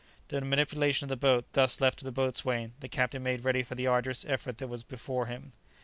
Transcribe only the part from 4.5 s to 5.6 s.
that was before him.